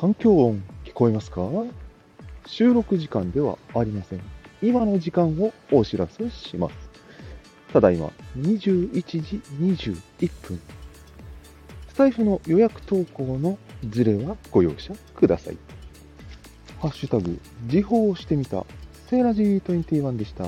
[0.00, 1.42] 環境音聞こえますか？
[2.46, 4.20] 収録時間ではありません。
[4.62, 6.74] 今の時間をお知らせします。
[7.72, 10.60] ただいま21時21分。
[11.88, 13.58] スタイフの予約投稿の
[13.90, 15.58] ズレはご容赦ください。
[16.78, 18.64] ハッシュタグ、時報をしてみた、
[19.08, 20.44] セーラジー21でした。